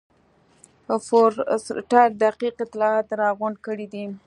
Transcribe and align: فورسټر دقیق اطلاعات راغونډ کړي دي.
فورسټر 1.07 2.07
دقیق 2.21 2.55
اطلاعات 2.65 3.07
راغونډ 3.21 3.55
کړي 3.65 3.87
دي. 3.93 4.05